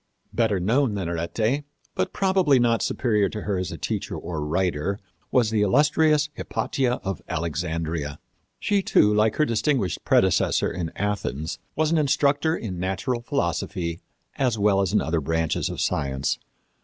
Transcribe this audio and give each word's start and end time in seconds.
Better 0.33 0.59
known 0.59 0.95
than 0.95 1.07
Arete, 1.07 1.63
but 1.93 2.11
probably 2.11 2.57
not 2.57 2.81
superior 2.81 3.29
to 3.29 3.41
her 3.41 3.57
as 3.59 3.71
a 3.71 3.77
teacher 3.77 4.17
or 4.17 4.43
writer, 4.43 4.97
was 5.29 5.51
the 5.51 5.61
illustrious 5.61 6.27
Hypatia 6.35 6.93
of 7.03 7.21
Alexandria. 7.29 8.17
She, 8.59 8.81
too, 8.81 9.13
like 9.13 9.35
her 9.35 9.45
distinguished 9.45 10.03
predecessor 10.03 10.71
in 10.71 10.91
Athens, 10.95 11.59
was 11.75 11.91
an 11.91 11.99
instructor 11.99 12.57
in 12.57 12.79
natural 12.79 13.21
philosophy, 13.21 13.99
as 14.37 14.57
well 14.57 14.81
as 14.81 14.91
other 14.99 15.21
branches 15.21 15.69
of 15.69 15.79
science. 15.79 16.39